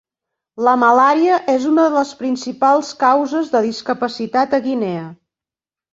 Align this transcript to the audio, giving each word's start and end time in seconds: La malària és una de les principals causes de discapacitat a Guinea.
La 0.67 0.71
malària 0.83 1.35
és 1.57 1.67
una 1.73 1.85
de 1.89 1.93
les 2.01 2.15
principals 2.23 2.91
causes 3.07 3.53
de 3.57 3.65
discapacitat 3.69 4.57
a 4.59 4.65
Guinea. 4.69 5.05